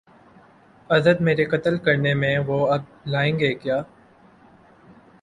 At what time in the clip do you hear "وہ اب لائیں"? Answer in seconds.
2.39-3.39